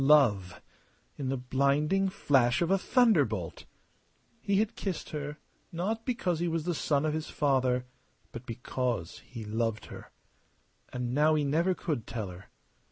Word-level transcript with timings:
Love 0.03 0.63
in 1.15 1.29
the 1.29 1.37
blinding 1.37 2.09
flash 2.09 2.59
of 2.63 2.71
a 2.71 2.77
thunderbolt! 2.79 3.65
He 4.39 4.55
had 4.57 4.75
kissed 4.75 5.11
her 5.11 5.37
not 5.71 6.07
because 6.07 6.39
he 6.39 6.47
was 6.47 6.65
the 6.65 6.73
son 6.73 7.05
of 7.05 7.13
his 7.13 7.29
father, 7.29 7.85
but 8.31 8.47
because 8.47 9.19
he 9.19 9.45
loved 9.45 9.85
her! 9.93 10.11
And 10.91 11.13
now 11.13 11.35
he 11.35 11.43
never 11.43 11.75
could 11.75 12.07
tell 12.07 12.29
her. 12.29 12.45